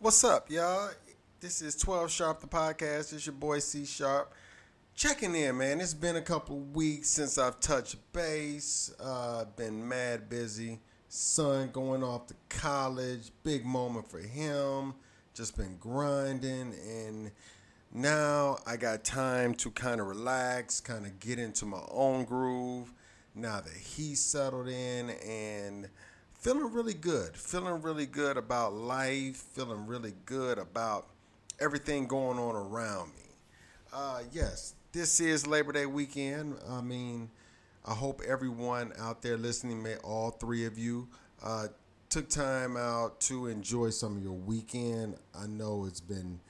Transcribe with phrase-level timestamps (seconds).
[0.00, 0.90] What's up, y'all?
[1.40, 3.14] This is 12 Sharp, the podcast.
[3.14, 4.34] It's your boy C Sharp.
[4.94, 5.80] Checking in, man.
[5.80, 8.92] It's been a couple weeks since I've touched base.
[9.00, 10.80] Uh, been mad busy.
[11.08, 13.30] Son going off to college.
[13.44, 14.94] Big moment for him.
[15.32, 16.74] Just been grinding.
[16.86, 17.30] And
[17.92, 22.92] now I got time to kind of relax, kind of get into my own groove.
[23.34, 25.88] Now that he's settled in and
[26.44, 27.34] feeling really good.
[27.34, 29.36] Feeling really good about life.
[29.54, 31.06] Feeling really good about
[31.58, 33.22] everything going on around me.
[33.90, 36.56] Uh, yes, this is Labor Day weekend.
[36.68, 37.30] I mean,
[37.86, 41.08] I hope everyone out there listening, may all three of you,
[41.42, 41.68] uh,
[42.10, 45.16] took time out to enjoy some of your weekend.
[45.34, 46.40] I know it's been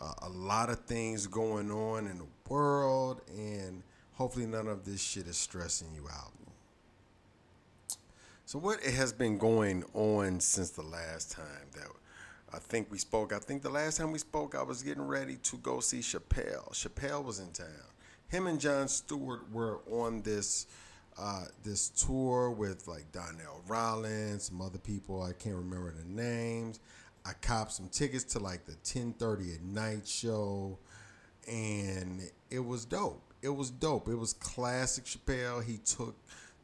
[0.00, 3.82] uh, a lot of things going on in the world, and
[4.12, 6.30] hopefully, none of this shit is stressing you out.
[8.50, 11.86] So, what has been going on since the last time that
[12.52, 13.32] I think we spoke?
[13.32, 16.68] I think the last time we spoke, I was getting ready to go see Chappelle.
[16.72, 17.68] Chappelle was in town.
[18.26, 20.66] Him and Jon Stewart were on this
[21.16, 25.22] uh, this tour with like Donnell Rawlings, some other people.
[25.22, 26.80] I can't remember the names.
[27.24, 30.76] I copped some tickets to like the 10:30 at night show,
[31.46, 32.20] and
[32.50, 33.32] it was dope.
[33.42, 34.08] It was dope.
[34.08, 35.62] It was classic Chappelle.
[35.62, 36.16] He took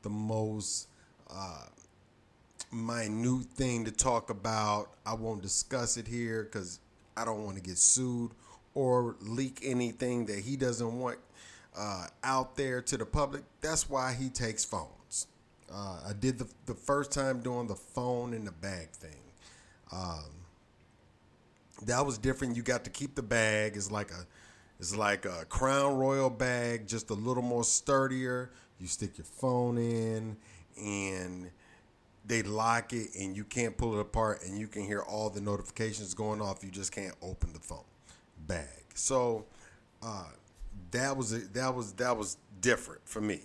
[0.02, 0.88] the most
[1.30, 1.66] uh,
[2.72, 4.90] minute thing to talk about.
[5.04, 6.80] I won't discuss it here because
[7.16, 8.32] I don't want to get sued
[8.74, 11.18] or leak anything that he doesn't want
[11.76, 13.42] uh, out there to the public.
[13.60, 15.26] That's why he takes phones.
[15.72, 19.20] Uh, I did the, the first time doing the phone in the bag thing.
[19.92, 20.24] Um,
[21.84, 22.56] that was different.
[22.56, 23.76] You got to keep the bag.
[23.76, 24.26] It's like a
[24.78, 28.50] it's like a Crown Royal bag, just a little more sturdier.
[28.78, 30.36] You stick your phone in,
[30.80, 31.50] and
[32.26, 35.40] they lock it and you can't pull it apart and you can hear all the
[35.40, 36.64] notifications going off.
[36.64, 37.84] You just can't open the phone
[38.46, 38.84] bag.
[38.94, 39.44] So
[40.02, 40.24] uh,
[40.90, 43.40] that was a, that was that was different for me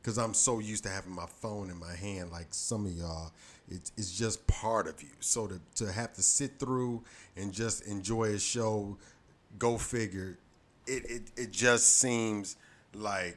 [0.00, 2.30] because uh, I'm so used to having my phone in my hand.
[2.30, 3.32] Like some of y'all,
[3.70, 5.10] it's it's just part of you.
[5.20, 7.02] So to to have to sit through
[7.36, 8.96] and just enjoy a show,
[9.58, 10.38] go figure.
[10.86, 12.56] It it it just seems
[12.94, 13.36] like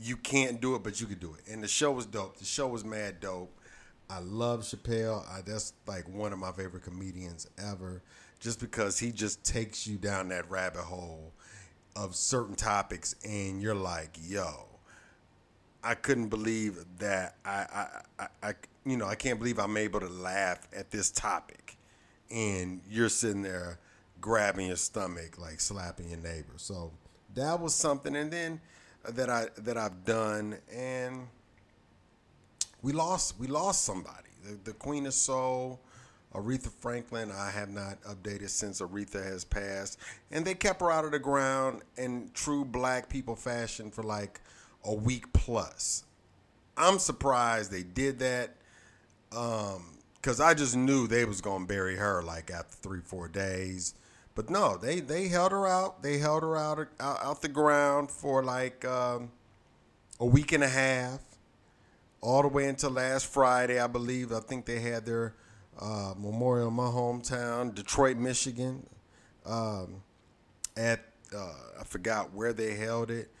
[0.00, 1.52] you can't do it, but you could do it.
[1.52, 2.38] And the show was dope.
[2.38, 3.52] The show was mad dope.
[4.10, 5.28] I love Chappelle.
[5.28, 8.02] I, that's like one of my favorite comedians ever,
[8.40, 11.32] just because he just takes you down that rabbit hole
[11.96, 14.66] of certain topics, and you're like, yo,
[15.82, 17.86] I couldn't believe that I, I,
[18.18, 18.54] I, I
[18.86, 21.76] you know, I can't believe I'm able to laugh at this topic,
[22.30, 23.78] and you're sitting there
[24.20, 26.54] grabbing your stomach, like slapping your neighbor.
[26.56, 26.92] So
[27.34, 28.60] that was something, and then
[29.12, 31.26] that I that I've done, and
[32.82, 34.28] we lost we lost somebody.
[34.44, 35.80] The, the Queen of Soul,
[36.34, 37.30] Aretha Franklin.
[37.30, 39.98] I have not updated since Aretha has passed,
[40.30, 44.40] and they kept her out of the ground in true Black people fashion for like
[44.84, 46.04] a week plus.
[46.76, 48.54] I'm surprised they did that.
[49.36, 53.94] Um, Cause I just knew they was gonna bury her like after three, four days.
[54.38, 56.00] But no, they they held her out.
[56.00, 59.32] They held her out out, out the ground for like um,
[60.20, 61.18] a week and a half,
[62.20, 64.30] all the way until last Friday, I believe.
[64.30, 65.34] I think they had their
[65.80, 68.86] uh, memorial in my hometown, Detroit, Michigan.
[69.44, 70.02] Um,
[70.76, 71.00] at
[71.36, 73.32] uh, I forgot where they held it,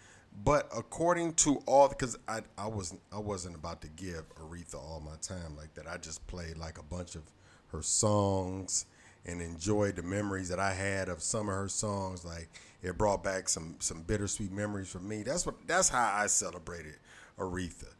[0.42, 5.00] but according to all, because I I wasn't I wasn't about to give Aretha all
[5.06, 5.86] my time like that.
[5.86, 7.22] I just played like a bunch of
[7.68, 8.86] her songs
[9.28, 12.24] and enjoyed the memories that I had of some of her songs.
[12.24, 12.48] Like
[12.82, 15.22] it brought back some some bittersweet memories for me.
[15.22, 16.96] That's what that's how I celebrated
[17.38, 17.92] Aretha.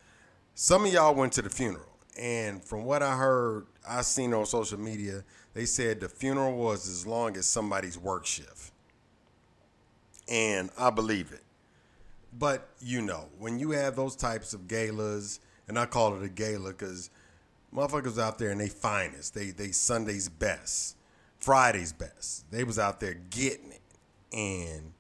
[0.55, 4.47] Some of y'all went to the funeral, and from what I heard, I seen on
[4.47, 5.23] social media,
[5.55, 8.73] they said the funeral was as long as somebody's work shift.
[10.29, 11.43] And I believe it.
[12.37, 16.29] But you know, when you have those types of galas, and I call it a
[16.29, 17.11] gala because
[17.75, 20.98] motherfuckers out there and they finest, they they Sunday's best
[21.39, 22.51] Friday's best.
[22.51, 23.83] They was out there getting it,
[24.33, 24.93] and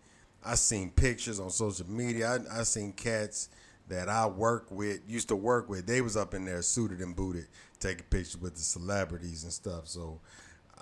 [0.44, 2.40] I seen pictures on social media.
[2.50, 3.50] I, I seen cats
[3.88, 5.86] that I work with, used to work with.
[5.86, 7.46] They was up in there suited and booted,
[7.80, 9.88] taking pictures with the celebrities and stuff.
[9.88, 10.20] So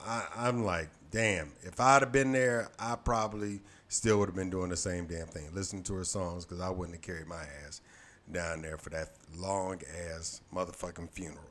[0.05, 4.51] I, I'm like, damn, if I'd have been there, I probably still would have been
[4.51, 7.43] doing the same damn thing, listening to her songs, because I wouldn't have carried my
[7.67, 7.81] ass
[8.31, 9.81] down there for that long
[10.11, 11.45] ass motherfucking funeral.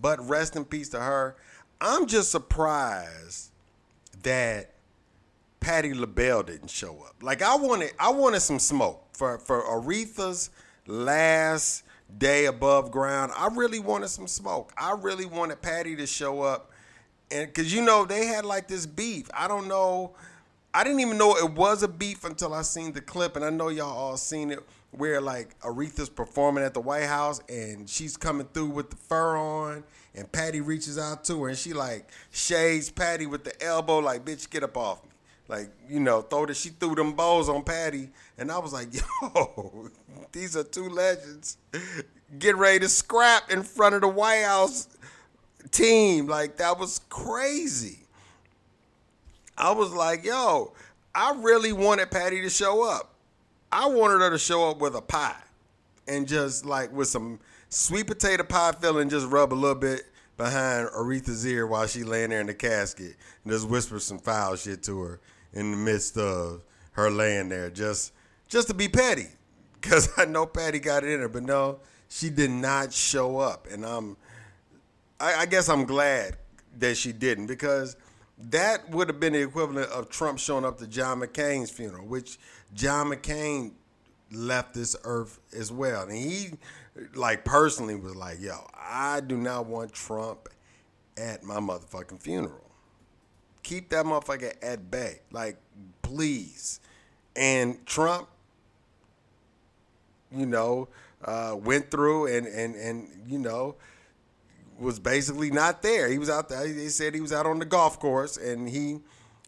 [0.00, 1.36] But rest in peace to her.
[1.80, 3.50] I'm just surprised
[4.22, 4.74] that
[5.60, 7.16] Patti LaBelle didn't show up.
[7.22, 10.50] Like I wanted, I wanted some smoke for for Aretha's
[10.86, 11.84] last
[12.18, 13.32] day above ground.
[13.36, 14.72] I really wanted some smoke.
[14.76, 16.70] I really wanted Patti to show up
[17.30, 19.28] and because you know they had like this beef.
[19.32, 20.14] I don't know.
[20.72, 23.50] I didn't even know it was a beef until I seen the clip, and I
[23.50, 24.60] know y'all all seen it
[24.92, 29.36] where like Aretha's performing at the White House and she's coming through with the fur
[29.36, 29.84] on,
[30.14, 34.24] and Patti reaches out to her and she like shades Patti with the elbow, like
[34.24, 35.10] bitch, get up off me.
[35.50, 38.10] Like, you know, throw that she threw them bows on Patti.
[38.38, 38.88] And I was like,
[39.22, 39.90] yo,
[40.30, 41.56] these are two legends.
[42.38, 44.88] Get ready to scrap in front of the White House
[45.72, 46.28] team.
[46.28, 48.04] Like, that was crazy.
[49.60, 50.72] I was like, yo,
[51.14, 53.14] I really wanted Patti to show up.
[53.70, 55.36] I wanted her to show up with a pie
[56.08, 60.02] and just like with some sweet potato pie filling, just rub a little bit
[60.36, 64.56] behind Aretha's ear while she laying there in the casket and just whisper some foul
[64.56, 65.20] shit to her
[65.52, 68.12] in the midst of her laying there, just
[68.48, 69.28] just to be petty,
[69.80, 73.68] because I know Patti got it in her, but no, she did not show up,
[73.70, 74.16] and I'm,
[75.20, 76.36] I, I guess I'm glad
[76.78, 77.96] that she didn't because
[78.50, 82.38] that would have been the equivalent of Trump showing up to John McCain's funeral, which
[82.74, 83.72] John McCain
[84.32, 86.02] left this earth as well.
[86.02, 86.52] And he,
[87.14, 90.48] like, personally was like, yo, I do not want Trump
[91.16, 92.70] at my motherfucking funeral.
[93.62, 95.20] Keep that motherfucker at bay.
[95.30, 95.58] Like,
[96.02, 96.80] please.
[97.36, 98.28] And Trump,
[100.34, 100.88] you know,
[101.24, 103.76] uh, went through and, and, and, you know,
[104.80, 106.08] was basically not there.
[106.08, 106.66] He was out there.
[106.66, 109.00] They said he was out on the golf course and he,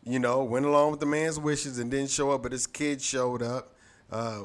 [0.05, 3.05] you know, went along with the man's wishes and didn't show up, but his kids
[3.05, 3.75] showed up.
[4.11, 4.43] Uh,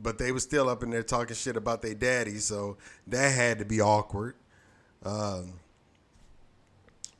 [0.00, 3.58] but they were still up in there talking shit about their daddy, so that had
[3.58, 4.34] to be awkward.
[5.04, 5.60] Um,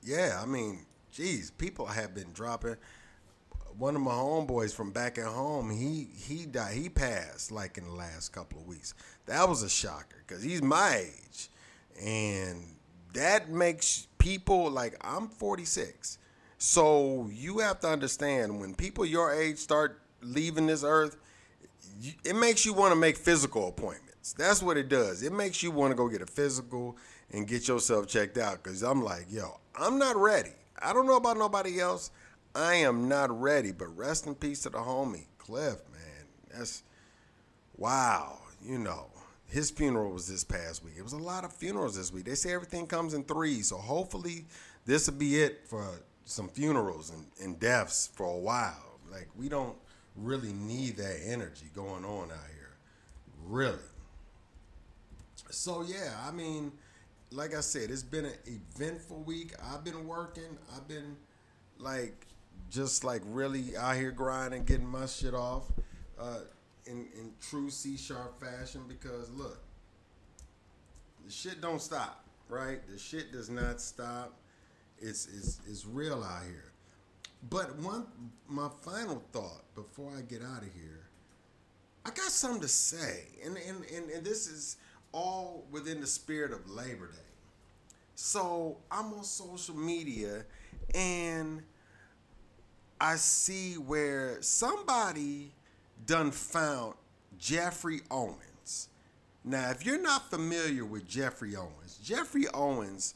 [0.03, 2.77] yeah, I mean, geez, people have been dropping.
[3.77, 6.75] One of my homeboys from back at home, he he died.
[6.77, 8.95] He passed like in the last couple of weeks.
[9.27, 11.51] That was a shocker because he's my age,
[12.03, 12.65] and
[13.13, 16.19] that makes people like I'm 46.
[16.59, 21.17] So you have to understand when people your age start leaving this earth,
[22.25, 24.33] it makes you want to make physical appointments.
[24.33, 25.23] That's what it does.
[25.23, 26.97] It makes you want to go get a physical
[27.33, 28.63] and get yourself checked out.
[28.63, 30.53] Cause I'm like, yo, I'm not ready.
[30.81, 32.11] I don't know about nobody else.
[32.55, 33.73] I am not ready.
[33.73, 36.27] But rest in peace to the homie Cliff, man.
[36.55, 36.85] That's
[37.77, 38.39] wow.
[38.65, 39.07] You know,
[39.53, 40.95] his funeral was this past week.
[40.97, 42.25] It was a lot of funerals this week.
[42.25, 44.47] They say everything comes in threes, so hopefully
[44.87, 48.99] this will be it for some funerals and, and deaths for a while.
[49.11, 49.77] Like we don't
[50.17, 52.77] really need that energy going on out here,
[53.45, 53.79] really.
[55.51, 56.73] So yeah, I mean,
[57.31, 59.53] like I said, it's been an eventful week.
[59.71, 60.57] I've been working.
[60.75, 61.15] I've been
[61.79, 62.27] like
[62.71, 65.65] just like really out here grinding, getting my shit off.
[66.19, 66.39] Uh,
[66.87, 69.61] in, in true C sharp fashion because look,
[71.25, 72.81] the shit don't stop, right?
[72.89, 74.35] The shit does not stop.
[75.01, 76.73] It's it's it's real out here.
[77.51, 78.07] But one
[78.49, 81.07] my final thought before I get out of here,
[82.05, 83.25] I got something to say.
[83.45, 84.77] And and, and, and this is
[85.13, 87.19] all within the spirit of Labor Day.
[88.15, 90.45] So I'm on social media
[90.95, 91.63] and
[93.01, 95.53] I see where somebody
[96.07, 96.95] done found
[97.39, 98.89] Geoffrey Owens.
[99.45, 103.15] Now, if you're not familiar with Geoffrey Owens, Geoffrey Owens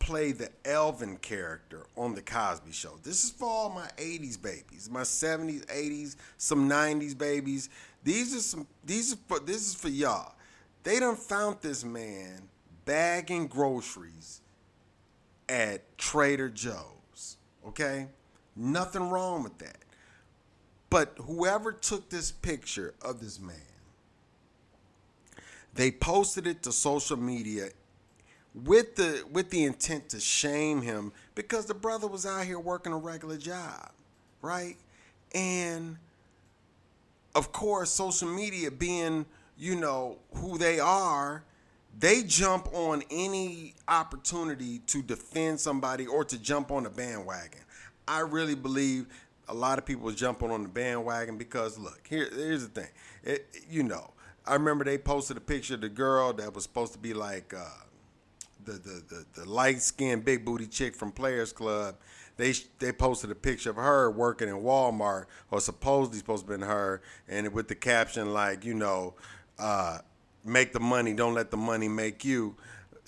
[0.00, 2.98] played the Elvin character on the Cosby Show.
[3.02, 7.68] This is for all my '80s babies, my '70s, '80s, some '90s babies.
[8.02, 8.66] These are some.
[8.84, 9.38] These are for.
[9.38, 10.34] This is for y'all.
[10.82, 12.48] They done found this man
[12.84, 14.40] bagging groceries
[15.48, 17.36] at Trader Joe's.
[17.68, 18.08] Okay,
[18.56, 19.79] nothing wrong with that.
[20.90, 23.56] But whoever took this picture of this man,
[25.72, 27.68] they posted it to social media
[28.52, 32.92] with the with the intent to shame him because the brother was out here working
[32.92, 33.92] a regular job,
[34.42, 34.76] right?
[35.32, 35.96] And
[37.36, 41.44] of course, social media being, you know, who they are,
[41.96, 47.60] they jump on any opportunity to defend somebody or to jump on a bandwagon.
[48.08, 49.06] I really believe
[49.50, 52.90] a lot of people was jumping on the bandwagon because look, here here's the thing.
[53.22, 54.10] It, you know,
[54.46, 57.52] I remember they posted a picture of the girl that was supposed to be like
[57.54, 57.64] uh,
[58.64, 61.96] the the the, the light skinned big booty chick from Players Club.
[62.36, 66.64] They they posted a picture of her working in Walmart, or supposedly supposed to be
[66.64, 69.14] her, and with the caption like, you know,
[69.58, 69.98] uh,
[70.44, 72.56] make the money, don't let the money make you.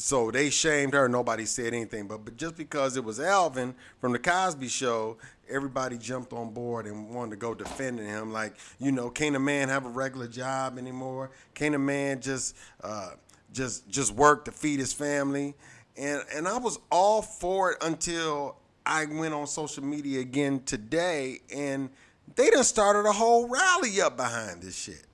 [0.03, 1.09] So they shamed her.
[1.09, 5.17] Nobody said anything, but but just because it was Alvin from the Cosby Show,
[5.49, 8.33] everybody jumped on board and wanted to go defending him.
[8.33, 11.31] Like, you know, can't a man have a regular job anymore?
[11.55, 13.11] Can't a man just uh,
[13.53, 15.55] just just work to feed his family?
[15.97, 21.43] And and I was all for it until I went on social media again today
[21.55, 21.91] and
[22.35, 25.07] they done started a whole rally up behind this shit.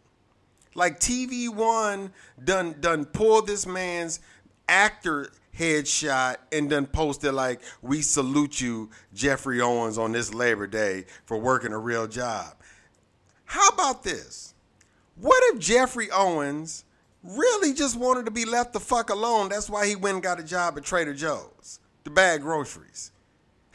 [0.74, 4.20] Like TV One done done pull this man's
[4.68, 11.04] actor headshot and done posted like we salute you, Geoffrey Owens, on this Labor Day
[11.26, 12.54] for working a real job.
[13.44, 14.54] How about this?
[15.16, 16.84] What if Geoffrey Owens
[17.24, 19.48] really just wanted to be left the fuck alone?
[19.48, 23.10] That's why he went and got a job at Trader Joe's to bag groceries.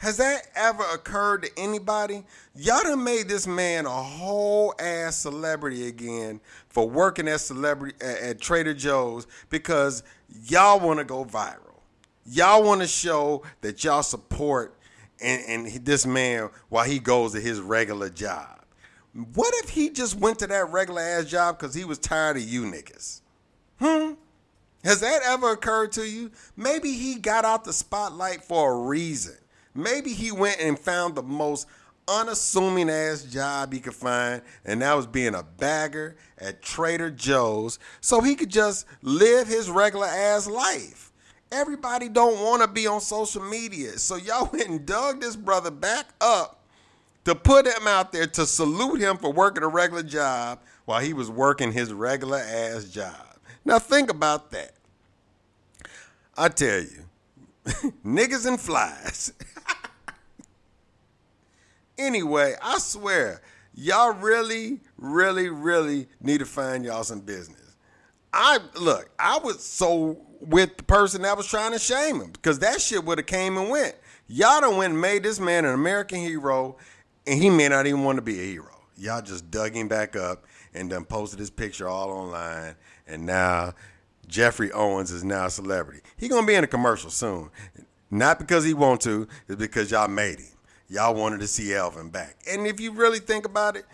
[0.04, 2.24] Has that ever occurred to anybody?
[2.54, 8.18] Y'all done made this man a whole ass celebrity again for working at celebrity at,
[8.18, 10.02] at Trader Joe's because
[10.46, 11.80] y'all want to go viral.
[12.26, 14.76] Y'all want to show that y'all support
[15.22, 18.60] and, and this man while he goes to his regular job.
[19.32, 22.42] What if he just went to that regular ass job because he was tired of
[22.42, 23.22] you niggas?
[23.78, 24.12] Hmm?
[24.84, 26.30] Has that ever occurred to you?
[26.58, 29.38] Maybe he got out the spotlight for a reason.
[29.74, 31.66] Maybe he went and found the most
[32.06, 37.78] unassuming ass job he could find, and that was being a bagger at Trader Joe's
[38.00, 41.12] so he could just live his regular ass life.
[41.50, 43.98] Everybody don't want to be on social media.
[43.98, 46.60] So y'all went and dug this brother back up
[47.24, 51.12] to put him out there to salute him for working a regular job while he
[51.12, 53.38] was working his regular ass job.
[53.64, 54.72] Now think about that.
[56.36, 57.04] I tell you,
[58.04, 59.32] niggas and flies.
[61.98, 63.40] anyway, I swear,
[63.74, 67.76] y'all really, really, really need to find y'all some business.
[68.32, 72.58] I look, I was so with the person that was trying to shame him because
[72.60, 73.94] that shit would have came and went.
[74.26, 76.76] Y'all done went and made this man an American hero,
[77.26, 78.70] and he may not even want to be a hero.
[78.96, 82.74] Y'all just dug him back up and then posted his picture all online,
[83.06, 83.72] and now
[84.26, 86.00] Geoffrey Owens is now a celebrity.
[86.16, 87.50] He gonna be in a commercial soon,
[88.10, 90.53] not because he want to, it's because y'all made him.
[90.88, 93.84] Y'all wanted to see Elvin back, and if you really think about it,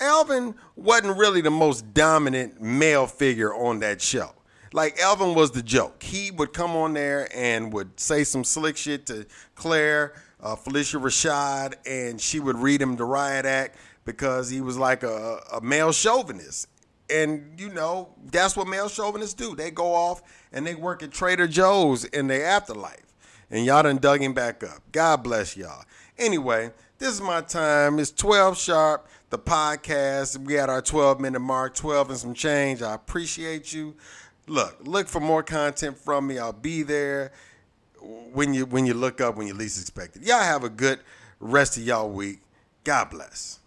[0.00, 4.32] Elvin wasn't really the most dominant male figure on that show.
[4.72, 6.02] Like Elvin was the joke.
[6.02, 11.00] He would come on there and would say some slick shit to Claire, uh, Phylicia
[11.00, 15.60] Rashad, and she would read him the riot act because he was like a, a
[15.60, 16.68] male chauvinist.
[17.10, 19.56] And you know, that's what male chauvinists do.
[19.56, 23.09] They go off and they work at Trader Joe's in their afterlife.
[23.50, 24.80] And y'all done dug him back up.
[24.92, 25.84] God bless y'all.
[26.18, 27.98] Anyway, this is my time.
[27.98, 30.36] It's 12 sharp, the podcast.
[30.38, 32.82] We at our 12 minute mark, 12 and some change.
[32.82, 33.94] I appreciate you.
[34.46, 36.38] Look, look for more content from me.
[36.38, 37.32] I'll be there
[38.00, 40.22] when you when you look up when you least expect it.
[40.22, 41.00] Y'all have a good
[41.38, 42.40] rest of y'all week.
[42.84, 43.59] God bless.